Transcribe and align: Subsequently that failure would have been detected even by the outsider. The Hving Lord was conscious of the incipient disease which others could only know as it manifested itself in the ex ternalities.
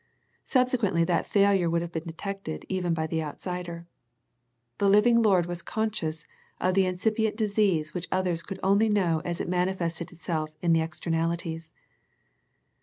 Subsequently 0.43 1.03
that 1.03 1.27
failure 1.27 1.69
would 1.69 1.83
have 1.83 1.91
been 1.91 2.07
detected 2.07 2.65
even 2.67 2.91
by 2.91 3.05
the 3.05 3.21
outsider. 3.21 3.85
The 4.79 4.89
Hving 4.89 5.23
Lord 5.23 5.45
was 5.45 5.61
conscious 5.61 6.25
of 6.59 6.73
the 6.73 6.87
incipient 6.87 7.37
disease 7.37 7.93
which 7.93 8.07
others 8.11 8.41
could 8.41 8.59
only 8.63 8.89
know 8.89 9.21
as 9.25 9.39
it 9.39 9.47
manifested 9.47 10.11
itself 10.11 10.55
in 10.59 10.73
the 10.73 10.81
ex 10.81 10.99
ternalities. 10.99 11.69